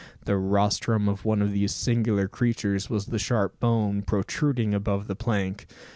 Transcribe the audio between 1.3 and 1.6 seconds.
of